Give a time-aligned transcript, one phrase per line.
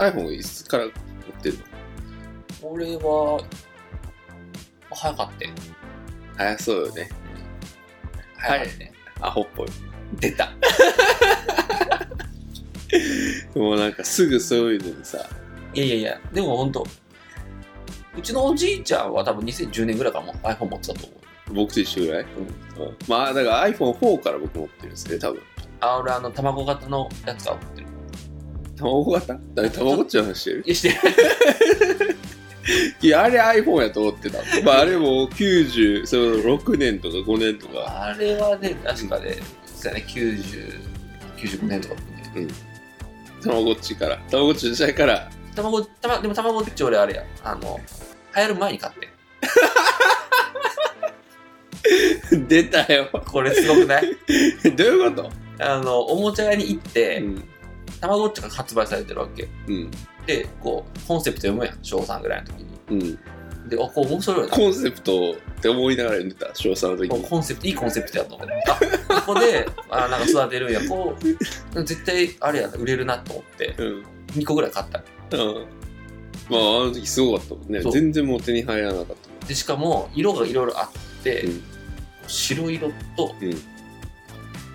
[0.00, 0.92] iPhone いつから持っ
[1.42, 1.58] てんの？
[2.62, 3.42] 俺は、
[4.90, 5.50] 早かったよ。
[6.36, 7.08] 早そうよね。
[8.36, 8.92] 早かったね。
[9.20, 9.68] アホっぽい。
[10.18, 10.50] 出た。
[13.54, 15.18] もうなんかすぐそういうのにさ、
[15.74, 16.86] いやいやいや、でも本当
[18.16, 21.54] うちのおじいちゃんは多分2010年ぐらいからもう iPhone 持ってたと思う。
[21.54, 22.28] 僕と一緒ぐらい、うん
[23.08, 25.42] まあだから iPhone4 から僕持ってるんですね、多分。
[25.80, 27.86] あ、俺あの、卵型のやつが持ってる。
[28.80, 30.62] 卵型誰卵っちの話してる？
[30.66, 30.96] いや、してない。
[33.02, 34.38] いや、あれ iPhone やと思ってた。
[34.64, 38.02] まああれも90、その6年とか5年とか。
[38.04, 40.80] あれはね、確かね、そうやね、90、
[41.36, 42.04] 95年とかだっ
[42.34, 42.46] たね。
[43.42, 44.16] たまごっちから。
[44.30, 45.30] たまごっちの時代から。
[45.56, 47.80] 卵、たま、でも卵って俺あれや、あの、
[48.36, 49.08] 流行る前に買って。
[52.48, 53.08] 出たよ。
[53.26, 54.16] これすごくない？
[54.76, 55.30] どういうこと？
[55.58, 57.48] あの、おもちゃ屋に行って、うん。
[58.00, 59.48] たまごっちが発売されてるわけ。
[59.66, 59.90] うん。
[60.26, 62.68] で、こう、コンセプト読むやん、小3ぐらいの時に。
[62.90, 63.68] うん。
[63.68, 64.48] で、あ、こう面白いな。
[64.48, 67.24] コンセプトって思いながら読んでた、小3の時に。
[67.24, 68.54] コンセプト、いいコンセプトやと思って。
[69.08, 70.88] あ、ここで、あなんか育てるんや。
[70.88, 71.16] こ
[71.74, 74.04] う、絶対、あれやな、売れるなと思って、うん。
[74.40, 75.02] 2個ぐらい買った。
[75.36, 75.66] うん。
[76.48, 79.46] まあ、あの時すごかったもんね全然もう手に入らなかった。
[79.46, 81.62] で、しかも、色がいろいろあって、うん
[82.30, 83.50] 白色と、うん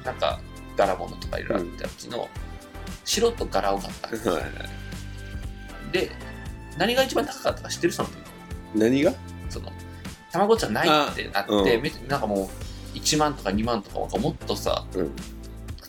[0.03, 0.39] なんか、
[0.77, 2.29] 柄物とかいろいろあったうちの、
[3.05, 4.29] 白と柄を買った。
[4.31, 5.91] はいはい。
[5.91, 6.11] で、
[6.77, 7.93] 何が一番高かったか知ってる？
[7.93, 8.17] その時。
[8.75, 9.13] 何が？
[9.49, 9.71] その、
[10.31, 11.65] 卵じゃないってなっうん。
[11.65, 12.49] めなんかも
[12.93, 15.11] う、1万とか2万とかなんかもっとさ、うん。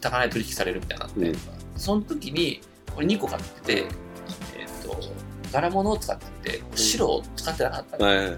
[0.01, 1.39] 高値取引されるみたいになって、うん。
[1.77, 2.61] その時に、
[2.95, 3.85] これ2個買ってて、
[4.59, 5.01] えっ、と、
[5.53, 8.37] 柄物を使ってて、白を使ってなかったの、はいはい。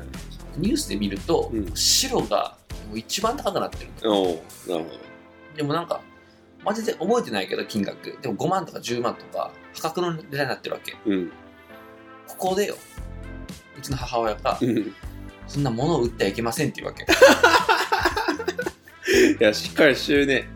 [0.56, 1.70] ニュースで見ると、うん。
[1.74, 2.56] 白が
[2.88, 4.22] もう一番高くなってるの。
[4.22, 4.90] おうなるほ
[5.56, 6.00] でもなんか、
[6.64, 8.18] マジで覚えてないけど、金額。
[8.20, 10.92] でも5万とか10万とか、破格の値段になってるわけ。
[10.92, 10.98] ど。
[11.06, 11.30] うん。
[12.26, 12.76] ここでよ、
[13.76, 14.94] うちの母親がう、ん
[15.46, 17.06] そんな物を売ってはいけませんって言うわけ。
[19.40, 20.48] いや、しっかりしてるね。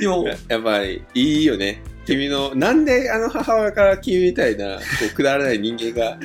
[0.00, 1.82] でも、やっぱり、いいよね。
[2.04, 6.18] 君の、なんであの母親から君みたいな、こう、くだらない人間が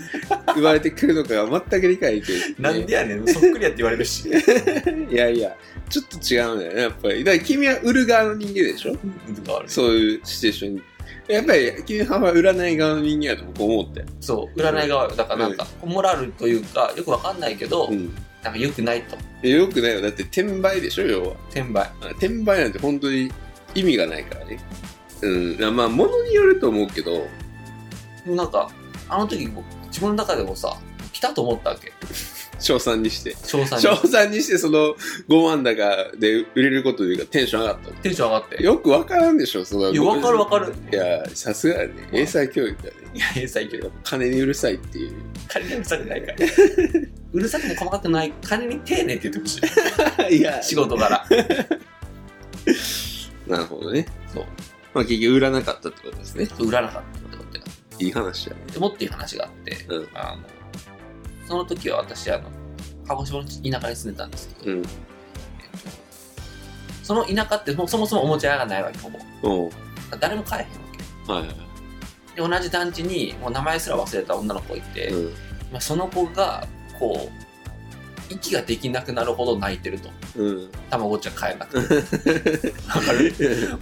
[0.53, 4.29] 生まれてくるのかが全く理解できない、なんでやねん、そっくりやって言われるし。
[5.11, 5.55] いやいや、
[5.89, 7.23] ちょっと違うんだよね、やっぱり。
[7.23, 8.93] だから君は売る側の人間でしょ？
[8.93, 10.81] そうそういうシチュエーションに。
[11.27, 14.03] やっぱり、君は占い側の人間やと僕思って。
[14.19, 15.15] そう、占い側よ。
[15.15, 18.13] だからなんか、モラルというか、よくわかんないけど、うん。
[18.43, 19.47] なんか良くないと。
[19.47, 20.01] よくないよ。
[20.01, 21.35] だって転売でしょ、要は。
[21.51, 21.89] 転売。
[22.17, 23.31] 転売なんて本当に
[23.73, 24.59] 意味がないからね。
[25.21, 25.27] う
[25.71, 25.75] ん。
[25.75, 27.25] まあ、ものによると思うけど、
[28.25, 28.69] なんか、
[29.07, 30.75] あの時僕、自分の中でもさ、
[31.11, 31.93] 来たと思ったわけ。
[32.59, 33.35] 賞賛にして。
[33.43, 33.83] 賞賛に。
[33.83, 34.95] 賞賛にしてその
[35.29, 38.63] 5万高で売れることというかテンション上がったのテンション上がって。
[38.63, 39.91] よくわからんでしょ、その。
[39.91, 41.93] いやわかるわかるいや、さすがやね。
[42.11, 42.95] 英才教育だね。
[43.13, 43.91] いや、英才教育。
[44.03, 45.13] 金にうるさいっていう。
[45.47, 46.37] 金にうるさくないから。
[47.33, 49.61] うるさくも細かくない、金に丁寧って言ってほし
[50.31, 50.33] い。
[50.39, 51.23] いや仕事柄。
[53.47, 54.07] なるほどね。
[54.33, 54.45] そう。
[54.93, 56.47] まあ結局売らなかったってことですね。
[56.59, 57.42] 売らなかったってこ。
[57.99, 58.61] いい話だね。
[58.71, 60.43] でもっていう話があって、うんあの、
[61.47, 62.49] その時は私、あの、
[63.07, 64.77] 鹿児島の田舎に住んでたんですけど、うん。
[64.79, 64.89] えっと
[67.03, 69.19] その田舎ってもそもそもおもちゃ屋がないわけ、ほぼ。
[70.19, 70.87] 誰も買えへんわ
[71.27, 71.33] け。
[71.33, 71.55] はいはい。
[72.35, 75.33] で、同じ団地に、もう名前すら忘れた女の子いて、うん。
[75.71, 76.65] まあ、その子が、
[76.97, 77.52] こう、
[78.33, 80.09] 息ができなくなるほど泣いてると。
[80.37, 80.69] うん。
[80.89, 82.73] たまごっちは買えなくて。
[82.87, 83.33] わかる？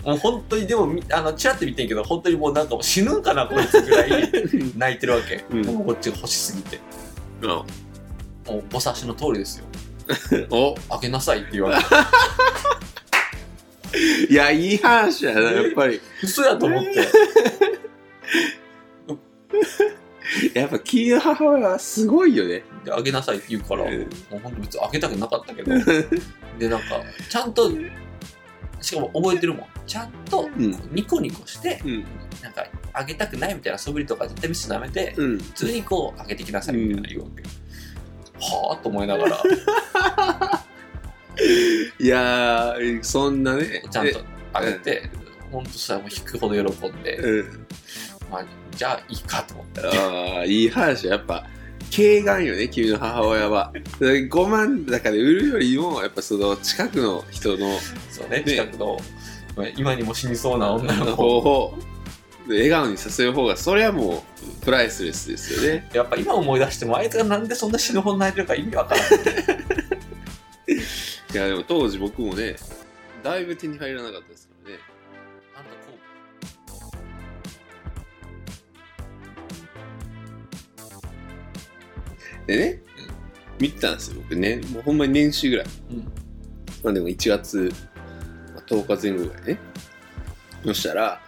[0.04, 4.32] もう本当に、でもみ、あの、ちらっと見てんけど、本当にもうなんかもう死ぬんかな、こいつぐらい
[4.78, 5.44] 泣いてるわけ。
[5.52, 6.80] うんたまごっちが欲しすぎて。
[7.44, 7.66] あも
[8.58, 9.66] う、ご察しの通りですよ。
[10.52, 11.84] おあげなさいって言われて。
[14.30, 16.00] いや、いい話やな、やっぱり。
[16.24, 17.08] 嘘やと思って。
[20.54, 22.64] やっぱ君の母親はすごいよね。
[22.84, 24.06] で、あげなさいって言うから、うんも
[24.38, 25.72] う本当別にあげたくなかったけど。
[26.58, 27.72] で、なんか、ちゃんと、
[28.82, 29.68] しかも覚えてるもん。
[29.86, 32.06] ちゃんと、うんニコニコして、うん。
[32.42, 35.38] なんか、あげたくないみたいな素振りとか絶対見せちゃダメで、うん。
[35.38, 37.44] 普通にこう、あげてきなさいみたいな言うわけ。
[38.44, 39.38] はぁと思いながら、
[42.00, 43.84] いやー、そんなね。
[43.92, 44.22] ちゃんと
[44.54, 45.12] あげて、
[45.52, 47.68] ほんとしたらもう引くほど喜んで、うん。
[48.32, 48.46] まあ、
[48.76, 49.82] じゃあいいかと思って。
[49.82, 51.08] ああ、いい話。
[51.08, 51.46] やっぱ、
[51.96, 53.72] 軽眼よね、君の母親は。
[54.00, 57.78] 5万高で売るよりも、やっぱその近くの人の
[58.10, 58.98] そうね、ね近くの、
[59.56, 61.78] まあ今にも死にそうな女の子方法、
[62.48, 64.24] 笑顔にさせる方が、それはも
[64.62, 65.90] う、プライスレスですよね。
[65.94, 69.10] やっぱ今思い出してもあいつがなんでそんな死ぬほど泣いてるか意味わからない。
[71.34, 72.56] いや、でも当時僕もね、
[73.24, 74.51] だいぶ手に入らなかったです
[82.52, 82.82] でね、
[83.60, 84.62] 見てたんですよ、僕ね。
[84.74, 85.66] もうほんまに年始ぐらい。
[85.92, 86.12] うん
[86.84, 87.72] まあでも1月
[88.56, 89.60] まあ10日前後ぐらいね。
[90.66, 91.22] そしたら、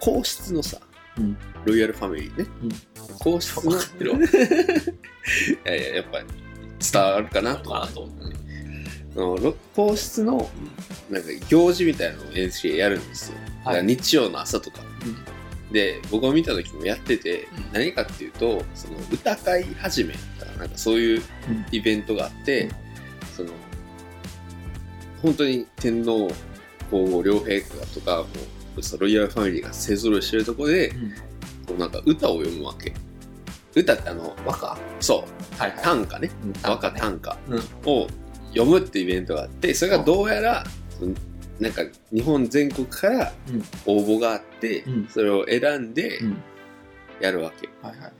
[0.00, 0.78] 皇室のさ、
[1.16, 2.46] うんロイヤルファミリーね。
[2.62, 2.68] うん
[3.18, 3.72] 皇室の。
[3.78, 4.24] い
[5.64, 6.26] やいや、やっぱり
[6.92, 7.70] 伝わるかなと
[8.02, 8.38] 思って
[9.74, 10.48] 皇室の
[11.10, 13.38] なんか行事みたいなのを NHK やるんですよ。
[13.64, 14.80] だから日曜の朝とか。
[15.72, 17.72] で、僕が見た時もやってて、うん。
[17.72, 21.66] 何かっていうと、その歌会始めとか、なんかそういううん。
[21.70, 22.70] イベントがあって、うん。
[23.36, 23.50] その、
[25.22, 26.28] 本当に天皇
[26.90, 28.24] 皇后両陛下とか、も
[28.76, 31.10] うロイヤルファミリーが勢ぞろいしてるところで、うん。
[31.66, 32.94] こうなんか歌を読むわけ。
[33.74, 34.78] 歌ってあの、和歌？
[35.00, 35.26] そ
[35.56, 35.80] う、はいはい。
[35.82, 36.30] 短歌ね。
[36.44, 36.52] うん。
[36.62, 37.00] 和歌ね。
[37.00, 37.62] 短歌うん。
[37.84, 38.08] を
[38.54, 40.64] 読むってイベントがあってそれがどうやら
[41.60, 41.82] なんか
[42.12, 43.64] 日本全国からうん。
[43.86, 45.08] 応募があって、うん。
[45.08, 46.42] それを選んでうん。
[47.20, 48.12] やるわけ、はいはいはい。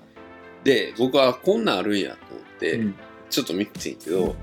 [0.64, 2.94] で僕はこんなんあるんやと思って、うん。
[3.30, 4.34] ちょっと見てんけど、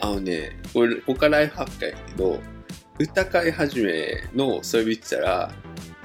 [0.00, 2.40] あのねこれここからライフハッカーやけど
[2.98, 5.52] 歌会始めのそれ見てたら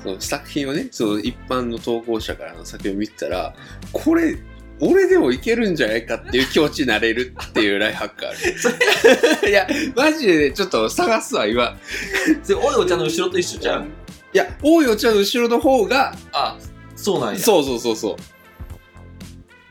[0.03, 3.53] その作品をねその一般の投稿者からの作品を見てたら
[3.91, 4.37] これ
[4.79, 9.49] 俺でもいけるんじゃないかっていう気持ちになれるっていうライフハッカーある。
[9.49, 11.77] いやマジでねちょっと探すわ今。
[12.43, 13.85] それおいお茶の後ろと一緒じゃん。
[14.33, 16.57] いや多いお茶の後ろの方があ
[16.95, 17.39] そうなんや。
[17.39, 18.15] そうそうそうそう。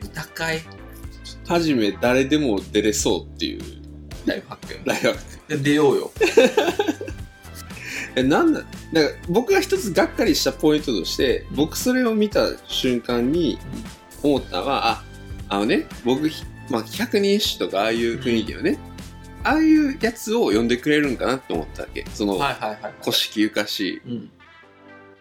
[0.05, 0.63] 歌会
[1.47, 3.63] 初め誰でも出れそうっていう。
[4.27, 6.11] ライフハックやライフハッカーで出ようよ。
[8.17, 13.59] えなんだだから僕が一つがっかりしたポイントとして僕それを見た瞬間に
[14.27, 15.05] 思ったのはあ
[15.49, 18.79] あのね僕、ひまあ、百人一首とかああいう雰囲気のね、
[19.45, 22.05] ああいうやつを読んでくれるんかなって思ったわけ。
[22.13, 24.03] そのはいはいはい古式ゆかし。
[24.05, 24.31] いうん。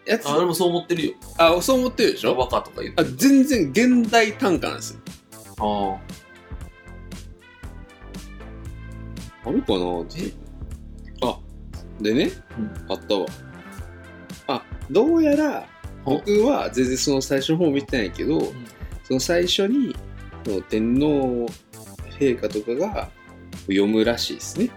[0.04, 0.28] やつ。
[0.28, 1.14] あ俺もそう思ってるよ。
[1.38, 2.36] あそう思ってるでしょ？
[2.36, 6.00] 和歌とか言ってあ全然現代短歌なんですよ。
[9.44, 9.78] ああるかな
[10.16, 10.32] え？
[11.22, 11.38] あ
[12.00, 12.92] でね、うん。
[12.92, 13.26] あったわ。
[14.48, 15.68] あどうやら
[16.04, 18.52] 僕は全然その最初の方見てないけど、
[19.06, 19.94] その最初に
[20.68, 21.46] 天皇
[22.18, 23.08] 陛下とかが
[23.66, 24.70] 読むらしいですね。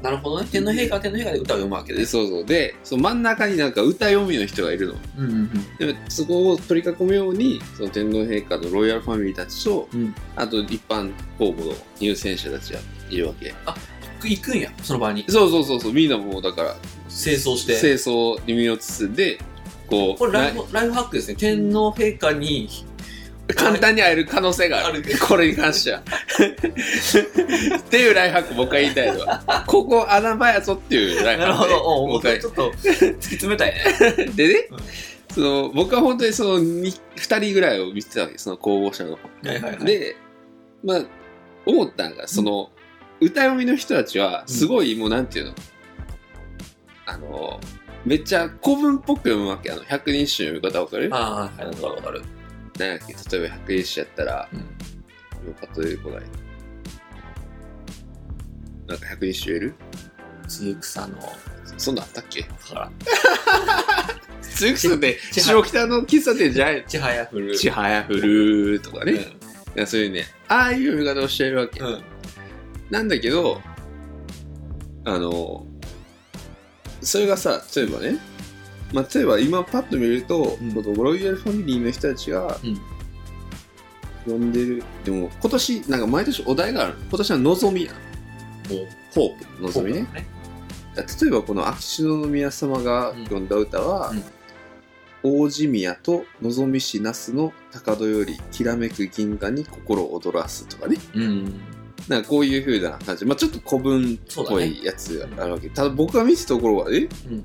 [0.00, 0.48] なるほどね。
[0.50, 2.44] 天皇陛下は天皇陛下で歌を読むわけでそうそう。
[2.44, 4.94] でその真ん中になんか歌読みの人がいるの。
[5.18, 10.14] うんうんでそこを取り囲むようにその天皇陛下のロイヤルファミリーたちとうん。
[10.36, 12.80] あと一般公募の入選者たちが
[13.10, 13.52] いるわけ。
[14.22, 15.24] 行くんやその場に。
[15.28, 15.92] そうそうそうそう。
[15.92, 16.76] みんなもうだから
[17.08, 17.78] 清掃して。
[17.78, 19.38] 清掃に身を包んで
[19.88, 21.36] こうこれライなフライフハックですね。
[21.36, 22.68] 天皇陛下に
[23.54, 25.02] 簡単に会える可能性がある。
[25.26, 26.00] これに関しては。
[26.00, 29.64] っていうライフハック僕が言いたいのは。
[29.66, 31.94] ここ穴場やぞっていうライフハックなるほど。
[32.04, 34.26] お僕はちょっと突き詰めたいね。
[34.36, 34.78] でね、うん。
[35.34, 39.12] その僕は本当にその 2, 2人ぐらいを見てたわけその候補者の。
[39.12, 39.84] はいはいはい。
[39.84, 40.16] で
[40.84, 41.04] まあ
[41.64, 42.70] 思ったんがその、
[43.20, 45.54] 歌読みの人たちはすごいもうなんていうの、
[47.04, 47.60] あの
[48.08, 49.82] めっちゃ古文っぽく読むわけあの。
[49.84, 51.10] 百人一首の読み方わかる？
[51.12, 51.74] ああはい。
[51.74, 52.22] わかるわかる
[52.78, 53.12] なんやっけ？
[53.36, 54.58] 例えば百人一首やったらうん。
[54.60, 54.64] も
[55.50, 56.22] うパッと出てこない。
[58.86, 59.74] なんか百人一首言える？
[60.48, 61.18] 露草の。
[61.76, 62.44] そんなんあったっけ？
[62.44, 62.90] から
[64.40, 66.84] ツークスってち下北の喫茶店じゃない？
[66.86, 67.54] ちはやふる。
[67.58, 69.18] ちはやふるとかね、い
[69.74, 72.02] やそういうねああいう読み方をしているわけ、うんうん。
[72.88, 73.60] なんだけど
[75.04, 75.66] あの
[77.08, 78.18] それがさ例えばね、
[78.92, 80.74] まあ、例えば今パッと見ると、うん。
[80.74, 82.78] このロイヤルファミリーの人たちがうん。
[84.26, 86.94] 呼んでる、でも今年なんか毎年お題がある。
[87.08, 87.92] 今年は望みや
[89.14, 90.06] ホープ望みね。
[91.22, 93.48] 例えばこの秋篠宮様が読ん。
[93.48, 94.24] だ歌はうん
[95.44, 100.98] 「王子宮と望みし那須の高戸よりきらめく銀河に心躍らす」とかね。
[101.14, 101.77] うん
[102.08, 107.44] なんかこういう風な感じ、まあ、ちょっと古文っぽいやつがあるわけ、ただ僕が見てたところはね、うん。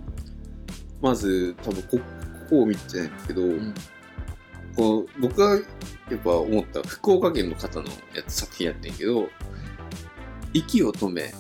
[1.02, 2.04] まず多分ここ
[2.50, 3.74] こを見てないんだけど、ん。
[4.76, 5.60] この僕がや
[6.18, 9.30] っぱ思った福岡県の方のやつ作品やってんけど
[10.54, 11.34] 「息を止め、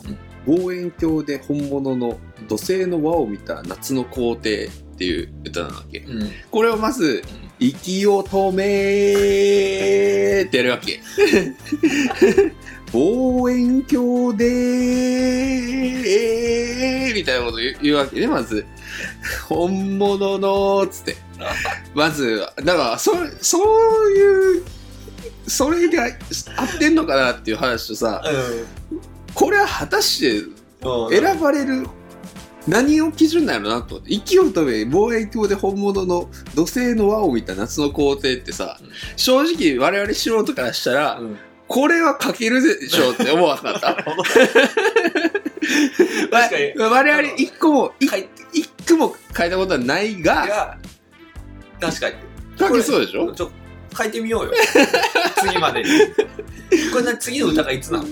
[0.46, 6.00] 望遠鏡で本物の土星の輪を見た夏の皇帝」っていう歌なわけ。
[6.00, 6.30] うん。
[6.52, 7.24] これをまず
[7.60, 11.00] 「息を止め」ってやるわけ
[12.94, 14.46] 望遠鏡で
[17.16, 18.66] みたいなこと言うわけねまず。
[19.48, 21.16] 本物のつって。
[21.96, 23.58] まずだからそそ
[24.08, 24.64] ういう
[25.48, 26.12] それが合っ
[26.80, 28.24] てんのかなっていう話とさ
[29.34, 30.40] これは果たして
[30.84, 31.10] うん。
[31.10, 31.88] 選ばれる
[32.68, 33.96] 何を基準なのなと。
[33.96, 38.90] 思って息を止め望遠鏡で本物の土星の輪を見た夏の皇帝ってさ、うん。
[39.18, 43.96] 正直我々素人からしたら、うんこれは書けるでしょうって思わなかった？
[44.04, 44.16] 確
[46.32, 46.74] かに。
[46.78, 50.78] わ我々一個も、一句も書いたことはないが、が
[51.80, 52.16] 確かに。
[52.60, 53.32] 書けそうでしょ？
[53.34, 53.52] ちょ
[53.98, 54.52] 書いてみようよ。
[55.46, 55.90] 次までに。
[56.92, 58.06] これな次の歌がいつなの？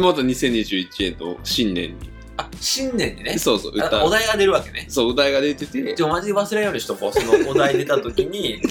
[0.00, 2.10] また2021年の新年に。
[2.38, 3.38] あ新年にね。
[3.38, 4.00] そうそう、歌。
[4.00, 4.10] あお。
[4.10, 4.86] 題が出るわけね。
[4.88, 8.70] そう、お題が出てて、じゃあマジで忘れんようにしとこうそのお題出た時にこ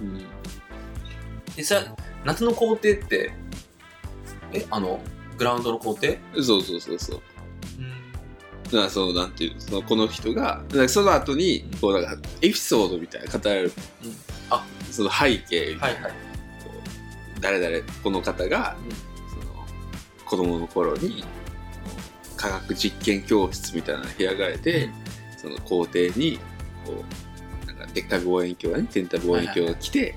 [0.00, 0.20] う んう
[1.56, 1.80] えそれ
[2.24, 3.32] 夏の皇帝って
[4.52, 5.00] えあの
[5.38, 7.20] グラウンドの皇帝そうそうそうそう。
[7.78, 8.12] うん。
[8.64, 13.72] だからその、なんていうの、そのこの人が、だからその後に、こう、なんか、エピソードみたいな語られる。
[14.04, 14.16] うん。
[14.50, 14.66] あ。
[14.90, 16.12] その背景みたな、はいいはい。
[16.12, 16.70] こ
[17.38, 18.76] う誰々、この方が、
[19.30, 19.66] その、
[20.26, 21.24] 子供の頃に、
[22.36, 24.90] 科学実験教室みたいな部屋があれて、
[25.36, 26.38] その校庭に
[26.86, 27.04] こ
[27.64, 28.88] うなんかでっかい望遠鏡がね。
[28.90, 30.14] 天体望遠鏡が来て、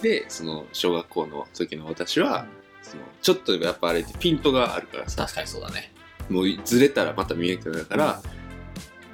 [0.00, 2.46] でその小学校の時の私は
[2.94, 5.22] そのちょっとやっぱあれってピントがあるからさ。
[5.22, 5.92] 確かにそうだね。
[6.28, 8.22] もうずれたらまた見えなくなるから、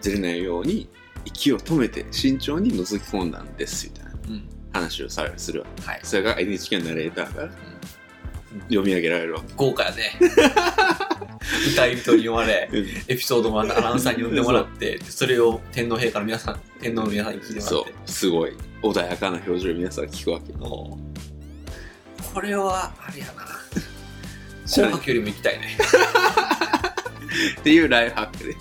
[0.01, 0.89] ずれないように
[1.25, 4.49] 息を止めて慎重に覗き込んだんですみたいなうん。
[4.73, 5.83] 話をされするわけ。
[5.83, 6.01] はい。
[6.03, 7.51] それが NHK のナレーターから
[8.69, 10.13] 読み上げられるわ豪華やね。
[11.73, 12.79] 歌い人に読まれけ、
[13.13, 17.91] エピソードもアナウンサーに読んでもらってでそれを天皇陛下の皆さん天皇の皆さんに聞いてもらそって。
[17.91, 17.95] う。
[18.07, 18.53] すごい。
[18.83, 20.53] 穏やかな表情で皆さん聞くわけ。
[20.61, 20.99] お
[22.33, 23.33] これはあれやな。
[24.73, 25.77] 紅白よりも行きたいね。
[27.61, 28.57] っていうライフハックで。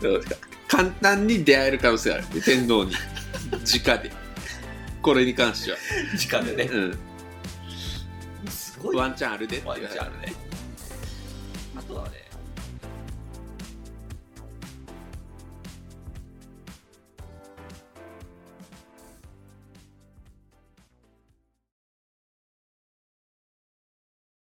[0.00, 0.36] どうですか?
[0.68, 2.24] 簡単に出会える可能性がある。
[2.42, 2.94] 天皇に。
[3.52, 4.10] 直で。
[5.02, 5.78] これに関しては、
[6.16, 6.64] 時間でね。
[6.64, 6.98] うん、
[8.48, 8.96] すごい。
[8.96, 10.34] ワンチャンあるでワンチャンあるね